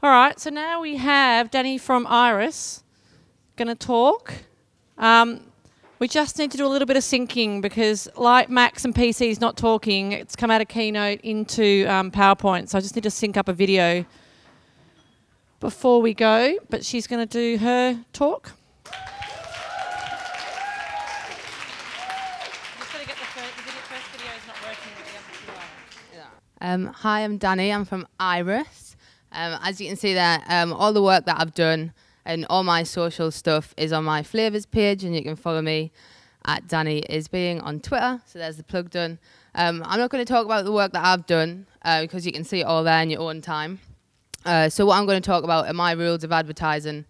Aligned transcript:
All 0.00 0.10
right, 0.10 0.38
so 0.38 0.50
now 0.50 0.80
we 0.80 0.96
have 0.98 1.50
Dani 1.50 1.80
from 1.80 2.06
Iris 2.06 2.84
going 3.56 3.66
to 3.66 3.74
talk. 3.74 4.32
Um, 4.96 5.40
we 5.98 6.06
just 6.06 6.38
need 6.38 6.52
to 6.52 6.56
do 6.56 6.64
a 6.64 6.68
little 6.68 6.86
bit 6.86 6.96
of 6.96 7.02
syncing 7.02 7.60
because, 7.60 8.08
like 8.14 8.48
Macs 8.48 8.84
and 8.84 8.94
PCs 8.94 9.40
not 9.40 9.56
talking, 9.56 10.12
it's 10.12 10.36
come 10.36 10.52
out 10.52 10.60
of 10.60 10.68
Keynote 10.68 11.20
into 11.22 11.84
um, 11.88 12.12
PowerPoint. 12.12 12.68
So 12.68 12.78
I 12.78 12.80
just 12.80 12.94
need 12.94 13.02
to 13.02 13.10
sync 13.10 13.36
up 13.36 13.48
a 13.48 13.52
video 13.52 14.04
before 15.58 16.00
we 16.00 16.14
go. 16.14 16.56
But 16.70 16.84
she's 16.84 17.08
going 17.08 17.26
to 17.26 17.32
do 17.32 17.58
her 17.58 18.04
talk. 18.12 18.52
Um, 26.60 26.86
hi, 26.86 27.24
I'm 27.24 27.36
Dani. 27.40 27.74
I'm 27.74 27.84
from 27.84 28.06
Iris. 28.20 28.87
Um, 29.32 29.58
as 29.62 29.80
you 29.80 29.88
can 29.88 29.96
see 29.96 30.14
there, 30.14 30.42
um, 30.48 30.72
all 30.72 30.92
the 30.92 31.02
work 31.02 31.26
that 31.26 31.40
I've 31.40 31.54
done 31.54 31.92
and 32.24 32.46
all 32.50 32.62
my 32.62 32.82
social 32.82 33.30
stuff 33.30 33.74
is 33.76 33.92
on 33.92 34.04
my 34.04 34.22
flavors 34.22 34.66
page, 34.66 35.04
and 35.04 35.14
you 35.14 35.22
can 35.22 35.36
follow 35.36 35.62
me 35.62 35.90
at 36.46 36.66
Dani 36.66 37.04
is 37.08 37.28
being 37.28 37.60
on 37.60 37.80
Twitter. 37.80 38.20
So 38.26 38.38
there's 38.38 38.56
the 38.56 38.64
plug 38.64 38.90
done. 38.90 39.18
Um, 39.54 39.82
I'm 39.86 39.98
not 39.98 40.10
going 40.10 40.24
to 40.24 40.30
talk 40.30 40.44
about 40.44 40.64
the 40.64 40.72
work 40.72 40.92
that 40.92 41.04
I've 41.04 41.26
done 41.26 41.66
uh, 41.82 42.02
because 42.02 42.26
you 42.26 42.32
can 42.32 42.44
see 42.44 42.60
it 42.60 42.64
all 42.64 42.84
there 42.84 43.02
in 43.02 43.10
your 43.10 43.20
own 43.20 43.40
time. 43.40 43.80
Uh, 44.44 44.68
so 44.68 44.86
what 44.86 44.96
I'm 44.96 45.06
going 45.06 45.20
to 45.20 45.26
talk 45.26 45.44
about 45.44 45.66
are 45.68 45.72
my 45.72 45.92
rules 45.92 46.24
of 46.24 46.32
advertising 46.32 47.04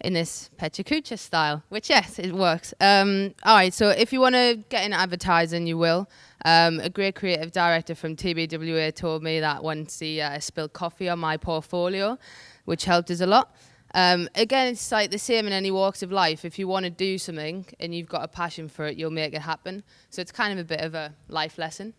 in 0.00 0.12
this 0.12 0.50
PechaKucha 0.58 1.18
style, 1.18 1.62
which 1.68 1.90
yes, 1.90 2.18
it 2.18 2.32
works. 2.32 2.72
Um, 2.80 3.34
all 3.42 3.56
right, 3.56 3.74
so 3.74 3.88
if 3.88 4.12
you 4.12 4.20
want 4.20 4.34
to 4.34 4.62
get 4.68 4.84
into 4.84 4.98
advertising, 4.98 5.66
you 5.66 5.76
will. 5.76 6.08
Um, 6.44 6.78
a 6.80 6.88
great 6.88 7.16
creative 7.16 7.50
director 7.50 7.94
from 7.94 8.14
TBWA 8.14 8.94
told 8.94 9.22
me 9.22 9.40
that 9.40 9.62
once 9.62 9.98
he 9.98 10.20
uh, 10.20 10.38
spilled 10.38 10.72
coffee 10.72 11.08
on 11.08 11.18
my 11.18 11.36
portfolio, 11.36 12.16
which 12.64 12.84
helped 12.84 13.10
us 13.10 13.20
a 13.20 13.26
lot. 13.26 13.54
Um, 13.94 14.28
again, 14.34 14.68
it's 14.68 14.92
like 14.92 15.10
the 15.10 15.18
same 15.18 15.46
in 15.46 15.52
any 15.52 15.70
walks 15.70 16.02
of 16.02 16.12
life. 16.12 16.44
If 16.44 16.58
you 16.58 16.68
want 16.68 16.84
to 16.84 16.90
do 16.90 17.18
something 17.18 17.66
and 17.80 17.94
you've 17.94 18.08
got 18.08 18.22
a 18.22 18.28
passion 18.28 18.68
for 18.68 18.86
it, 18.86 18.96
you'll 18.96 19.10
make 19.10 19.34
it 19.34 19.42
happen. 19.42 19.82
So 20.10 20.20
it's 20.20 20.30
kind 20.30 20.52
of 20.52 20.58
a 20.58 20.68
bit 20.68 20.82
of 20.82 20.94
a 20.94 21.14
life 21.28 21.58
lesson. 21.58 21.94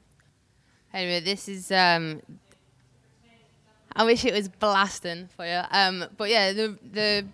Anyway, 0.93 1.19
this 1.19 1.49
is. 1.49 1.71
Um, 1.71 2.21
I 3.95 4.05
wish 4.05 4.23
it 4.23 4.33
was 4.33 4.47
blasting 4.47 5.29
for 5.35 5.45
you. 5.45 5.61
Um, 5.71 6.05
but 6.17 6.29
yeah, 6.29 6.53
the 6.53 6.77
the. 6.91 7.25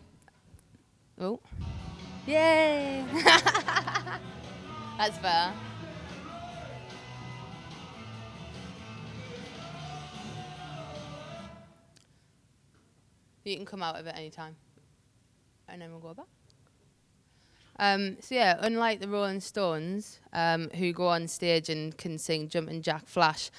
Oh. 1.19 1.39
Yay! 2.27 3.05
That's 4.97 5.17
fair. 5.19 5.53
You 13.43 13.55
can 13.55 13.66
come 13.66 13.83
out 13.83 13.99
of 13.99 14.08
it 14.08 14.16
anytime. 14.17 14.55
And 15.69 15.81
then 15.81 15.91
we'll 15.91 15.99
go 15.99 16.13
back. 16.13 16.25
Um, 17.77 18.17
so 18.21 18.36
yeah, 18.36 18.58
unlike 18.59 18.99
the 18.99 19.08
Rolling 19.08 19.39
Stones, 19.39 20.19
um, 20.33 20.69
who 20.71 20.93
go 20.93 21.08
on 21.08 21.27
stage 21.27 21.69
and 21.69 21.95
can 21.97 22.17
sing 22.17 22.47
Jumpin' 22.47 22.81
Jack 22.81 23.05
Flash 23.05 23.52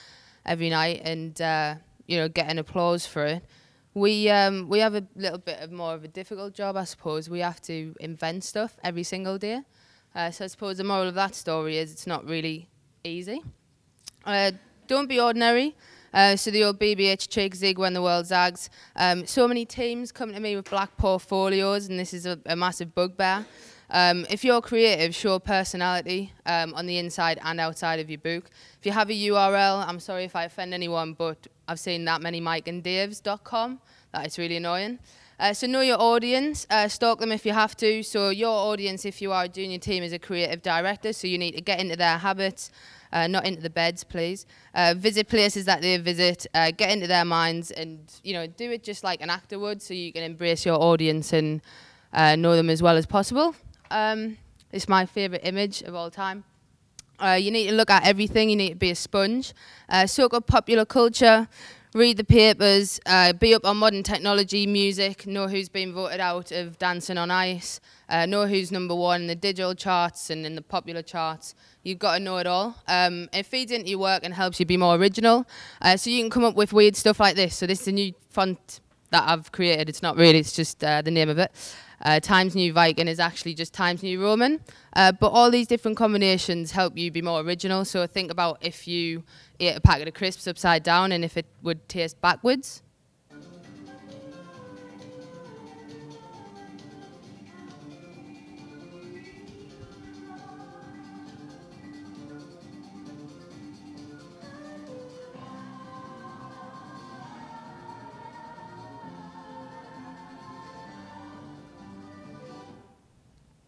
every 0.45 0.71
night 0.71 1.03
and 1.05 1.41
uh, 1.41 1.75
you 2.07 2.17
know 2.17 2.29
get 2.29 2.51
an 2.51 2.59
applause 2.59 3.07
for 3.07 3.25
it, 3.27 3.45
we 3.97 4.29
um, 4.29 4.69
we 4.69 4.81
have 4.81 4.95
a 4.95 5.07
little 5.17 5.39
bit 5.39 5.59
of 5.61 5.73
more 5.73 5.95
of 5.95 6.05
a 6.05 6.09
difficult 6.09 6.53
job, 6.53 6.77
I 6.77 6.85
suppose. 6.85 7.31
We 7.31 7.41
have 7.41 7.63
to 7.63 7.95
invent 7.99 8.45
stuff 8.45 8.77
every 8.85 9.05
single 9.05 9.39
day. 9.39 9.63
Uh, 10.15 10.31
so 10.31 10.45
I 10.45 10.49
suppose 10.49 10.77
the 10.77 10.85
moral 10.85 11.09
of 11.09 11.15
that 11.15 11.35
story 11.35 11.79
is 11.79 11.93
it's 11.93 12.07
not 12.07 12.27
really 12.27 12.69
easy. 13.05 13.43
Uh, 14.27 14.51
don't 14.87 15.09
be 15.09 15.19
ordinary. 15.19 15.75
Uh, 16.13 16.37
so 16.37 16.51
the 16.51 16.63
old 16.65 16.79
BBH 16.79 17.29
trick, 17.29 17.55
zig 17.55 17.79
when 17.79 17.95
the 17.95 18.03
world 18.03 18.27
zags. 18.27 18.69
Um, 18.97 19.27
so 19.27 19.49
many 19.49 19.65
teams 19.65 20.13
come 20.13 20.31
to 20.35 20.41
me 20.41 20.57
with 20.57 20.69
black 20.69 20.95
portfolios, 20.99 21.89
and 21.89 21.99
this 21.99 22.13
is 22.13 22.27
a, 22.27 22.39
a 22.45 22.55
massive 22.55 22.95
bugbear. 22.95 23.47
Um, 23.91 24.27
if 24.29 24.45
you're 24.45 24.61
creative, 24.61 25.15
show 25.15 25.39
personality 25.39 26.33
um, 26.45 26.75
on 26.75 26.87
the 26.87 26.98
inside 26.98 27.38
and 27.44 27.61
outside 27.61 28.00
of 28.00 28.11
your 28.11 28.19
book. 28.19 28.50
If 28.81 28.87
you 28.87 28.93
have 28.93 29.11
a 29.11 29.12
URL, 29.12 29.87
I'm 29.87 30.00
sorry 30.00 30.25
if 30.25 30.34
I 30.34 30.44
offend 30.44 30.75
anyone, 30.75 31.12
but 31.12 31.47
I've 31.69 31.78
seen 31.78 32.05
that 32.06 32.21
many 32.21 32.41
mikeanddaves.com. 32.41 33.81
That 34.12 34.27
is 34.27 34.38
really 34.38 34.56
annoying. 34.56 34.99
Uh, 35.38 35.53
so 35.53 35.66
know 35.66 35.83
your 35.83 36.00
audience, 36.00 36.66
uh, 36.71 36.88
stalk 36.88 37.21
them 37.21 37.31
if 37.31 37.44
you 37.44 37.53
have 37.53 37.77
to. 37.77 38.03
So 38.03 38.31
your 38.31 38.49
audience, 38.49 39.05
if 39.05 39.21
you 39.21 39.33
are 39.33 39.44
a 39.44 39.49
junior 39.49 39.78
team, 39.78 40.03
is 40.03 40.12
a 40.12 40.19
creative 40.19 40.62
director, 40.62 41.12
so 41.12 41.27
you 41.27 41.37
need 41.37 41.53
to 41.53 41.61
get 41.61 41.78
into 41.78 41.94
their 41.94 42.16
habits, 42.16 42.71
uh, 43.12 43.27
not 43.27 43.44
into 43.44 43.61
the 43.61 43.69
beds, 43.69 44.03
please. 44.03 44.47
Uh, 44.75 44.94
visit 44.97 45.28
places 45.28 45.66
that 45.66 45.82
they 45.82 45.99
visit, 45.99 46.47
uh, 46.55 46.71
get 46.71 46.91
into 46.91 47.06
their 47.06 47.25
minds, 47.27 47.71
and 47.71 47.99
you 48.25 48.32
know 48.32 48.47
do 48.47 48.71
it 48.71 48.82
just 48.82 49.05
like 49.05 49.21
an 49.21 49.28
actor 49.28 49.59
would, 49.59 49.82
so 49.82 49.93
you 49.93 50.11
can 50.11 50.22
embrace 50.22 50.65
your 50.65 50.81
audience 50.81 51.34
and 51.34 51.61
uh, 52.15 52.34
know 52.34 52.56
them 52.56 52.71
as 52.71 52.82
well 52.82 52.97
as 52.97 53.05
possible. 53.05 53.55
Um, 53.91 54.39
it's 54.73 54.89
my 54.89 55.07
favorite 55.07 55.43
image 55.45 55.83
of 55.83 55.95
all 55.95 56.11
time. 56.11 56.45
Uh, 57.19 57.39
you 57.41 57.51
need 57.51 57.69
to 57.69 57.75
look 57.75 57.91
at 57.91 58.07
everything. 58.07 58.51
You 58.51 58.57
need 58.57 58.71
to 58.71 58.77
be 58.77 58.91
a 58.91 58.95
sponge. 58.95 59.55
Uh, 59.89 60.07
soak 60.07 60.35
up 60.35 60.47
popular 60.47 60.85
culture, 60.85 61.49
read 61.95 62.19
the 62.19 62.25
papers, 62.25 63.01
uh, 63.07 63.33
be 63.33 63.55
up 63.55 63.65
on 63.65 63.79
modern 63.79 64.03
technology, 64.03 64.67
music, 64.67 65.27
know 65.27 65.49
who's 65.49 65.71
been 65.71 65.95
voted 65.95 66.21
out 66.21 66.53
of 66.53 66.79
Dancing 66.79 67.17
on 67.17 67.31
Ice, 67.31 67.81
uh, 68.11 68.27
know 68.27 68.47
who's 68.47 68.71
number 68.71 68.95
one 68.95 69.23
in 69.23 69.27
the 69.29 69.35
digital 69.35 69.75
charts 69.75 70.29
and 70.29 70.45
in 70.45 70.57
the 70.57 70.63
popular 70.63 71.01
charts. 71.01 71.55
You've 71.85 71.99
got 71.99 72.19
to 72.19 72.21
know 72.23 72.37
it 72.37 72.47
all. 72.47 72.77
Um, 72.87 73.31
it 73.33 73.47
feeds 73.47 73.73
into 73.73 73.89
your 73.89 74.01
work 74.01 74.25
and 74.25 74.35
helps 74.35 74.61
you 74.61 74.67
be 74.67 74.77
more 74.77 74.97
original. 74.97 75.47
Uh, 75.81 75.97
so 75.97 76.11
you 76.11 76.21
can 76.21 76.29
come 76.29 76.45
up 76.45 76.55
with 76.55 76.73
weird 76.73 76.97
stuff 76.97 77.19
like 77.19 77.37
this. 77.37 77.57
So 77.57 77.67
this 77.67 77.81
is 77.83 77.89
a 77.89 77.93
new 77.93 78.13
font 78.29 78.81
that 79.11 79.28
I've 79.28 79.53
created. 79.53 79.89
It's 79.89 80.03
not 80.03 80.17
really, 80.17 80.39
it's 80.39 80.53
just 80.53 80.83
uh, 80.83 81.03
the 81.03 81.11
name 81.11 81.28
of 81.28 81.39
it. 81.39 81.53
Uh, 82.03 82.21
Times 82.21 82.55
New 82.55 82.72
Viking 82.72 83.09
is 83.09 83.19
actually 83.19 83.55
just 83.55 83.72
Times 83.72 84.03
New 84.03 84.22
Roman. 84.22 84.61
Uh, 84.94 85.12
but 85.12 85.28
all 85.28 85.50
these 85.50 85.67
different 85.67 85.97
combinations 85.97 86.72
help 86.72 86.97
you 86.97 87.11
be 87.11 87.22
more 87.22 87.41
original. 87.41 87.84
So 87.84 88.06
think 88.06 88.31
about 88.31 88.59
if 88.61 88.87
you 88.87 89.25
ate 89.59 89.77
a 89.77 89.81
packet 89.81 90.09
of 90.09 90.15
crisps 90.15 90.47
upside 90.47 90.83
down 90.83 91.12
and 91.12 91.25
if 91.25 91.37
it 91.37 91.47
would 91.62 91.89
taste 91.89 92.21
backwards. 92.21 92.83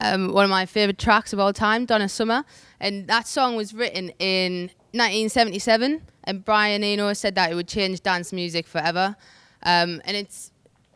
Um, 0.00 0.32
one 0.32 0.44
of 0.44 0.50
my 0.50 0.66
favorite 0.66 0.98
tracks 0.98 1.32
of 1.32 1.41
all 1.41 1.53
time, 1.53 1.84
Donna 1.84 2.09
Summer, 2.09 2.44
and 2.81 3.06
that 3.09 3.26
song 3.26 3.56
was 3.56 3.75
written 3.75 4.10
in 4.19 4.70
1977. 4.92 6.03
And 6.25 6.44
Brian 6.44 6.84
Eno 6.84 7.12
said 7.14 7.34
that 7.36 7.50
it 7.50 7.54
would 7.54 7.69
change 7.69 8.03
dance 8.03 8.32
music 8.32 8.66
forever. 8.66 9.16
Um, 9.62 10.03
and 10.04 10.16
it's, 10.16 10.53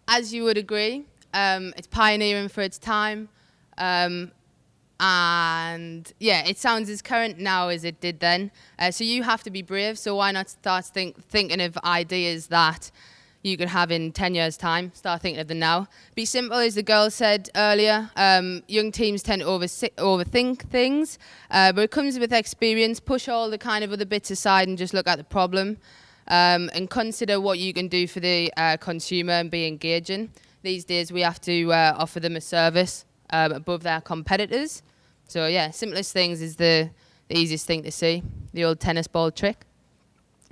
as 0.06 0.32
you 0.32 0.44
would 0.44 0.58
agree, 0.58 1.04
um, 1.34 1.72
it's 1.76 1.86
pioneering 1.86 2.48
for 2.48 2.60
its 2.60 2.78
time. 2.78 3.28
Um, 3.78 4.32
and 5.00 6.12
yeah, 6.20 6.46
it 6.46 6.58
sounds 6.58 6.88
as 6.88 7.02
current 7.02 7.38
now 7.38 7.68
as 7.68 7.82
it 7.82 8.00
did 8.00 8.20
then. 8.20 8.52
Uh, 8.78 8.90
so 8.90 9.04
you 9.04 9.22
have 9.24 9.42
to 9.42 9.50
be 9.50 9.62
brave. 9.62 9.98
So 9.98 10.16
why 10.16 10.30
not 10.30 10.50
start 10.50 10.84
think, 10.84 11.22
thinking 11.24 11.60
of 11.60 11.76
ideas 11.78 12.48
that 12.48 12.90
you 13.42 13.56
could 13.56 13.68
have 13.68 13.90
in 13.90 14.12
10 14.12 14.34
years' 14.34 14.56
time. 14.56 14.92
Start 14.94 15.20
thinking 15.20 15.40
of 15.40 15.48
them 15.48 15.58
now. 15.58 15.88
Be 16.14 16.24
simple, 16.24 16.58
as 16.58 16.76
the 16.76 16.82
girl 16.82 17.10
said 17.10 17.50
earlier. 17.56 18.10
Um, 18.16 18.62
young 18.68 18.92
teams 18.92 19.22
tend 19.22 19.42
to 19.42 19.48
overthink 19.48 20.62
things, 20.62 21.18
uh, 21.50 21.72
but 21.72 21.82
it 21.82 21.90
comes 21.90 22.18
with 22.18 22.32
experience. 22.32 23.00
Push 23.00 23.28
all 23.28 23.50
the 23.50 23.58
kind 23.58 23.82
of 23.82 23.92
other 23.92 24.04
bits 24.04 24.30
aside 24.30 24.68
and 24.68 24.78
just 24.78 24.94
look 24.94 25.08
at 25.08 25.18
the 25.18 25.24
problem 25.24 25.78
um, 26.28 26.70
and 26.72 26.88
consider 26.88 27.40
what 27.40 27.58
you 27.58 27.72
can 27.74 27.88
do 27.88 28.06
for 28.06 28.20
the 28.20 28.52
uh, 28.56 28.76
consumer 28.76 29.32
and 29.32 29.50
be 29.50 29.66
engaging. 29.66 30.30
These 30.62 30.84
days, 30.84 31.12
we 31.12 31.22
have 31.22 31.40
to 31.42 31.72
uh, 31.72 31.96
offer 31.98 32.20
them 32.20 32.36
a 32.36 32.40
service 32.40 33.04
um, 33.30 33.52
above 33.52 33.82
their 33.82 34.00
competitors. 34.00 34.82
So, 35.26 35.46
yeah, 35.46 35.70
simplest 35.70 36.12
things 36.12 36.40
is 36.40 36.56
the, 36.56 36.90
the 37.28 37.36
easiest 37.36 37.66
thing 37.66 37.82
to 37.82 37.90
see. 37.90 38.22
The 38.52 38.64
old 38.64 38.78
tennis 38.78 39.08
ball 39.08 39.32
trick. 39.32 39.64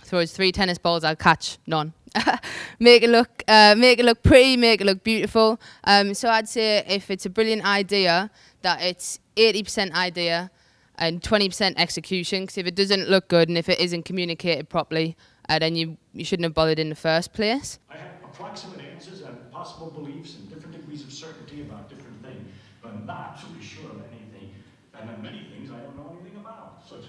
Throws 0.03 0.33
three 0.33 0.51
tennis 0.51 0.79
balls, 0.79 1.05
I'll 1.05 1.15
catch 1.15 1.59
none. 1.67 1.93
make 2.81 3.03
it 3.03 3.11
look 3.11 3.43
uh, 3.47 3.75
make 3.77 3.99
it 3.99 4.05
look 4.05 4.23
pretty, 4.23 4.57
make 4.57 4.81
it 4.81 4.85
look 4.85 5.05
beautiful. 5.05 5.61
Um, 5.85 6.15
so 6.15 6.29
I'd 6.29 6.49
say 6.49 6.85
if 6.87 7.11
it's 7.11 7.27
a 7.27 7.31
brilliant 7.31 7.65
idea, 7.65 8.31
that 8.63 8.83
it's 8.83 9.21
80% 9.37 9.93
idea 9.93 10.51
and 10.97 11.23
20% 11.23 11.75
execution. 11.77 12.43
Because 12.43 12.59
if 12.59 12.67
it 12.67 12.75
doesn't 12.75 13.09
look 13.09 13.29
good 13.29 13.49
and 13.49 13.57
if 13.57 13.69
it 13.69 13.81
isn't 13.81 14.05
communicated 14.05 14.69
properly, 14.69 15.17
uh, 15.49 15.59
then 15.59 15.77
you 15.77 15.97
you 16.13 16.25
shouldn't 16.25 16.45
have 16.45 16.55
bothered 16.55 16.79
in 16.79 16.89
the 16.89 16.95
first 16.97 17.33
place. 17.33 17.79
I 17.91 17.99
have 17.99 18.11
approximate 18.25 18.81
answers 18.93 19.23
and 19.23 19.39
possible 19.53 19.91
beliefs 19.91 20.37
and 20.39 20.49
different 20.49 20.75
degrees 20.77 21.03
of 21.03 21.13
certainty 21.13 21.63
about 21.63 21.89
different 21.89 22.23
things, 22.23 22.49
but 22.83 22.91
I'm 22.93 23.07
not 23.07 23.35
absolutely 23.35 23.67
sure 23.67 23.91
of 23.91 24.03
anything. 24.11 24.55
And 24.95 25.23
many 25.23 25.47
things 25.55 25.71
I 25.71 25.81
don't 25.81 25.97
know 25.97 26.19
anything 26.21 26.39
about, 26.41 26.83
such 26.89 27.07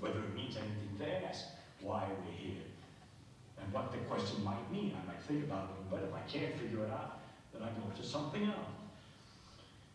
whether 0.00 0.18
it 0.18 0.34
means 0.34 0.56
anything 0.56 0.98
to 0.98 1.26
ask 1.28 1.46
why 1.80 2.04
we're 2.10 2.32
here 2.32 2.62
what 3.72 3.90
the 3.92 3.98
question 3.98 4.44
might 4.44 4.70
mean. 4.70 4.96
I 5.02 5.06
might 5.06 5.22
think 5.22 5.44
about 5.44 5.70
it 5.70 5.90
but. 5.90 6.00
If 6.02 6.14
I 6.14 6.20
can't 6.30 6.54
figure 6.58 6.84
it 6.84 6.90
out, 6.90 7.20
then 7.52 7.62
I 7.62 7.68
go 7.68 7.88
to 7.94 8.06
something 8.06 8.44
else. 8.44 8.72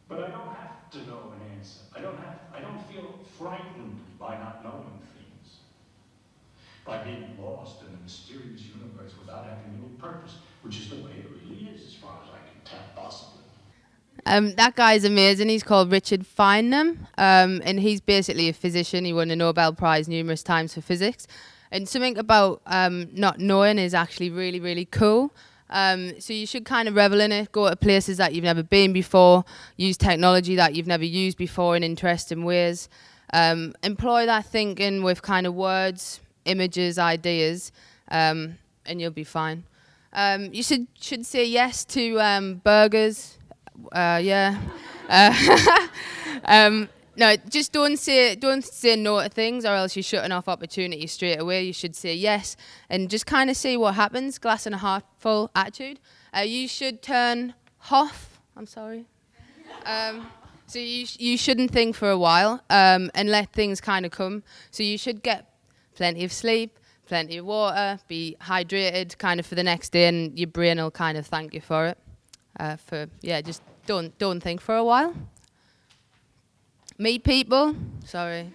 But 0.07 0.19
I 0.23 0.29
don't 0.29 0.55
have 0.55 0.89
to 0.91 0.97
know 0.99 1.33
an 1.35 1.57
answer. 1.57 1.79
I 1.95 2.01
don't 2.01 2.17
have 2.17 2.39
I 2.55 2.61
don't 2.61 2.81
feel 2.87 3.19
frightened 3.37 3.99
by 4.19 4.37
not 4.37 4.63
knowing 4.63 4.99
things. 5.15 5.57
By 6.85 7.03
being 7.03 7.37
lost 7.41 7.81
in 7.81 7.93
a 7.93 8.03
mysterious 8.03 8.61
universe 8.61 9.13
without 9.19 9.45
having 9.45 9.77
any 9.77 9.95
purpose, 9.99 10.37
which 10.61 10.77
is 10.79 10.89
the 10.89 10.97
way 10.97 11.11
it 11.17 11.25
really 11.29 11.69
is 11.69 11.85
as 11.87 11.93
far 11.95 12.19
as 12.23 12.29
I 12.29 12.37
can 12.37 12.61
tell 12.63 13.03
possibly. 13.03 13.41
Um, 14.25 14.55
that 14.55 14.75
guy's 14.75 15.03
amazing. 15.03 15.49
He's 15.49 15.63
called 15.63 15.91
Richard 15.91 16.25
Feynman, 16.25 17.07
um, 17.17 17.61
and 17.63 17.79
he's 17.79 18.01
basically 18.01 18.49
a 18.49 18.53
physician. 18.53 19.05
He 19.05 19.13
won 19.13 19.31
a 19.31 19.35
Nobel 19.35 19.73
Prize 19.73 20.07
numerous 20.07 20.43
times 20.43 20.73
for 20.73 20.81
physics. 20.81 21.27
And 21.71 21.87
something 21.87 22.17
about 22.17 22.61
um, 22.65 23.09
not 23.13 23.39
knowing 23.39 23.77
is 23.77 23.93
actually 23.93 24.29
really, 24.29 24.59
really 24.59 24.85
cool. 24.85 25.33
Um, 25.69 26.19
so 26.19 26.33
you 26.33 26.45
should 26.47 26.65
kind 26.65 26.87
of 26.87 26.95
revel 26.95 27.19
in 27.19 27.31
it, 27.31 27.51
go 27.51 27.69
to 27.69 27.75
places 27.75 28.17
that 28.17 28.33
you've 28.33 28.45
never 28.45 28.63
been 28.63 28.93
before, 28.93 29.43
use 29.75 29.97
technology 29.97 30.55
that 30.55 30.75
you've 30.75 30.87
never 30.87 31.03
used 31.03 31.37
before 31.37 31.75
in 31.75 31.83
interesting 31.83 32.45
ways. 32.45 32.87
Um, 33.33 33.73
employ 33.83 34.25
that 34.25 34.45
thinking 34.45 35.03
with 35.03 35.21
kind 35.21 35.45
of 35.45 35.53
words, 35.53 36.21
images, 36.45 36.97
ideas, 36.97 37.73
um, 38.09 38.57
and 38.85 39.01
you'll 39.01 39.11
be 39.11 39.25
fine. 39.25 39.65
Um, 40.13 40.53
you 40.53 40.63
should 40.63 40.87
should 40.99 41.25
say 41.25 41.45
yes 41.45 41.83
to 41.85 42.19
um, 42.21 42.55
burgers. 42.63 43.37
Uh, 43.91 44.19
yeah. 44.23 44.59
Uh, 45.09 45.87
um, 46.45 46.89
no, 47.17 47.35
just 47.49 47.73
don't 47.73 47.97
say 47.97 48.35
don't 48.35 48.63
say 48.63 48.95
no 48.95 49.21
to 49.21 49.29
things, 49.29 49.65
or 49.65 49.73
else 49.73 49.95
you're 49.95 50.03
shutting 50.03 50.31
off 50.31 50.47
opportunities 50.47 51.11
straight 51.11 51.39
away. 51.39 51.63
You 51.63 51.73
should 51.73 51.95
say 51.95 52.13
yes, 52.13 52.55
and 52.89 53.09
just 53.09 53.25
kind 53.25 53.49
of 53.49 53.57
see 53.57 53.75
what 53.75 53.95
happens. 53.95 54.37
Glass 54.37 54.67
and 54.67 54.75
a 54.75 54.77
half 54.77 55.03
full 55.17 55.49
attitude. 55.55 55.99
Uh, 56.35 56.41
you 56.41 56.67
should 56.67 57.01
turn 57.01 57.55
off. 57.89 58.39
I'm 58.55 58.67
sorry. 58.67 59.05
Um, 59.85 60.27
so 60.67 60.77
you 60.77 61.07
sh- 61.07 61.17
you 61.19 61.37
shouldn't 61.37 61.71
think 61.71 61.95
for 61.95 62.09
a 62.11 62.17
while 62.17 62.61
um, 62.69 63.09
and 63.15 63.29
let 63.29 63.51
things 63.51 63.81
kind 63.81 64.05
of 64.05 64.11
come. 64.11 64.43
So 64.69 64.83
you 64.83 64.99
should 64.99 65.23
get 65.23 65.49
plenty 65.95 66.23
of 66.23 66.31
sleep, 66.31 66.77
plenty 67.07 67.37
of 67.37 67.45
water, 67.45 67.99
be 68.07 68.37
hydrated, 68.41 69.17
kind 69.17 69.39
of 69.39 69.47
for 69.47 69.55
the 69.55 69.63
next 69.63 69.89
day, 69.89 70.07
and 70.07 70.37
your 70.37 70.49
brain 70.49 70.77
will 70.77 70.91
kind 70.91 71.17
of 71.17 71.25
thank 71.25 71.55
you 71.55 71.61
for 71.61 71.87
it. 71.87 71.97
Uh, 72.59 72.75
for 72.75 73.07
yeah, 73.21 73.41
just 73.41 73.63
don't 73.87 74.15
don't 74.19 74.41
think 74.41 74.61
for 74.61 74.75
a 74.75 74.83
while. 74.83 75.15
Meet 76.99 77.23
people. 77.23 77.75
Sorry. 78.05 78.51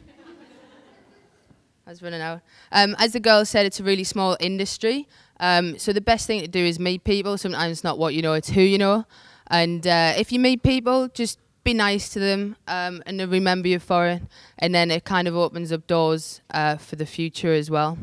I 1.87 1.91
was 1.91 2.03
running 2.03 2.21
out. 2.21 2.41
Um, 2.73 2.97
as 2.99 3.13
the 3.13 3.21
girl 3.21 3.45
said, 3.45 3.67
it's 3.67 3.79
a 3.79 3.85
really 3.85 4.05
small 4.05 4.37
industry. 4.41 5.09
Um, 5.39 5.79
so 5.79 5.93
the 5.93 6.01
best 6.01 6.27
thing 6.27 6.41
to 6.41 6.49
do 6.49 6.65
is 6.65 6.79
meet 6.81 7.05
people. 7.05 7.39
Sometimes 7.39 7.73
it's 7.73 7.85
not 7.85 7.99
what 7.99 8.15
you 8.15 8.23
know, 8.23 8.33
it's 8.33 8.49
who 8.49 8.61
you 8.61 8.79
know. 8.79 9.05
And 9.49 9.87
uh, 9.87 10.15
if 10.17 10.33
you 10.33 10.41
meet 10.41 10.63
people, 10.63 11.09
just 11.09 11.39
be 11.65 11.75
nice 11.75 12.09
to 12.11 12.19
them 12.19 12.57
um, 12.67 13.03
and 13.07 13.21
they'll 13.21 13.29
remember 13.29 13.69
you 13.69 13.79
for 13.79 14.09
it. 14.09 14.23
And 14.59 14.75
then 14.75 14.91
it 14.91 15.05
kind 15.05 15.29
of 15.29 15.37
opens 15.37 15.71
up 15.71 15.87
doors 15.87 16.41
uh, 16.53 16.77
for 16.77 16.97
the 16.97 17.07
future 17.07 17.53
as 17.53 17.71
well. 17.71 17.99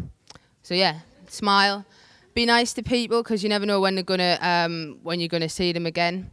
So 0.64 0.74
yeah, 0.74 1.00
smile, 1.28 1.86
be 2.34 2.46
nice 2.46 2.72
to 2.74 2.84
people 2.84 3.24
because 3.24 3.44
you 3.44 3.50
never 3.50 3.66
know 3.66 3.82
when 3.82 3.96
they're 3.96 4.04
gonna 4.04 4.38
um, 4.42 5.00
when 5.04 5.20
you're 5.20 5.30
gonna 5.30 5.50
see 5.50 5.74
them 5.74 5.86
again. 5.86 6.32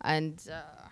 And 0.00 0.38
uh, 0.50 0.88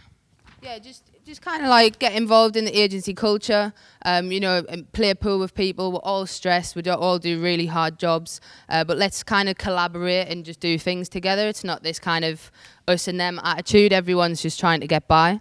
yeah, 0.63 0.79
just 0.79 1.03
just 1.27 1.43
kind 1.43 1.65
of 1.65 1.69
like 1.69 1.99
get 1.99 2.13
involved 2.13 2.57
in 2.57 2.65
the 2.65 2.81
agency 2.81 3.13
culture. 3.13 3.73
Um, 4.05 4.31
you 4.31 4.39
know, 4.39 4.65
play 4.93 5.11
a 5.11 5.17
pool 5.17 5.41
with 5.41 5.57
people. 5.57 5.91
We're 5.91 5.99
all 5.99 6.25
stressed. 6.25 6.77
We 6.77 6.83
don't 6.83 7.01
all 7.01 7.19
do 7.19 7.41
really 7.43 7.67
hard 7.67 7.99
jobs, 7.99 8.41
uh, 8.69 8.85
but 8.85 8.97
let's 8.97 9.25
kind 9.25 9.49
of 9.49 9.59
collaborate 9.59 10.29
and 10.29 10.45
just 10.45 10.61
do 10.61 10.79
things 10.79 11.09
together. 11.09 11.49
It's 11.49 11.65
not 11.65 11.83
this 11.83 11.99
kind 11.99 12.25
of 12.25 12.53
us 12.87 13.09
and 13.09 13.19
them 13.19 13.41
attitude. 13.43 13.93
Everyone's 13.93 14.41
just 14.41 14.61
trying 14.61 14.79
to 14.81 14.87
get 14.87 15.09
by. 15.09 15.41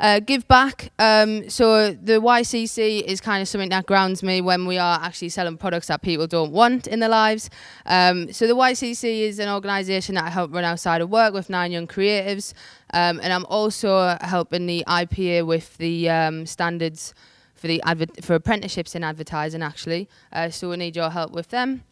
Uh, 0.00 0.20
give 0.20 0.46
back. 0.48 0.92
Um, 0.98 1.48
so 1.48 1.92
the 1.92 2.20
YCC 2.20 3.02
is 3.02 3.20
kind 3.20 3.40
of 3.40 3.48
something 3.48 3.70
that 3.70 3.86
grounds 3.86 4.22
me 4.22 4.40
when 4.40 4.66
we 4.66 4.76
are 4.76 4.98
actually 5.00 5.28
selling 5.28 5.56
products 5.56 5.86
that 5.86 6.02
people 6.02 6.26
don't 6.26 6.52
want 6.52 6.86
in 6.86 7.00
their 7.00 7.08
lives. 7.08 7.48
Um, 7.86 8.32
so 8.32 8.46
the 8.46 8.56
YCC 8.56 9.20
is 9.20 9.38
an 9.38 9.48
organisation 9.48 10.16
that 10.16 10.24
I 10.24 10.30
help 10.30 10.52
run 10.52 10.64
outside 10.64 11.00
of 11.00 11.10
work 11.10 11.32
with 11.32 11.48
nine 11.48 11.70
young 11.72 11.86
creatives, 11.86 12.54
um, 12.92 13.20
and 13.22 13.32
I'm 13.32 13.46
also 13.46 14.16
helping 14.20 14.66
the 14.66 14.84
IPA 14.86 15.46
with 15.46 15.76
the 15.78 16.10
um, 16.10 16.46
standards 16.46 17.14
for 17.54 17.68
the 17.68 17.82
for 18.20 18.34
apprenticeships 18.34 18.94
in 18.94 19.04
advertising. 19.04 19.62
Actually, 19.62 20.08
uh, 20.32 20.50
so 20.50 20.70
we 20.70 20.76
need 20.76 20.96
your 20.96 21.10
help 21.10 21.32
with 21.32 21.48
them. 21.48 21.84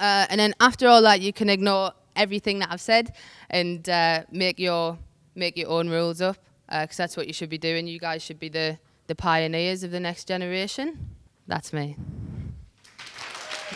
Uh, 0.00 0.26
and 0.30 0.40
then 0.40 0.54
after 0.60 0.88
all 0.88 1.02
that, 1.02 1.20
you 1.20 1.32
can 1.32 1.48
ignore 1.50 1.92
everything 2.16 2.58
that 2.58 2.68
I've 2.70 2.80
said 2.80 3.14
and 3.50 3.88
uh, 3.88 4.24
make 4.32 4.58
your 4.58 4.98
make 5.34 5.56
your 5.56 5.68
own 5.68 5.88
rules 5.88 6.20
up 6.20 6.36
Uh, 6.70 6.82
because 6.82 6.96
that's 6.96 7.16
what 7.16 7.26
you 7.26 7.32
should 7.32 7.50
be 7.50 7.58
doing. 7.58 7.86
You 7.86 7.98
guys 7.98 8.22
should 8.22 8.38
be 8.38 8.48
the 8.48 8.78
the 9.06 9.14
pioneers 9.14 9.82
of 9.82 9.90
the 9.90 10.00
next 10.00 10.28
generation. 10.28 11.16
That's 11.46 11.72
me. 11.72 11.96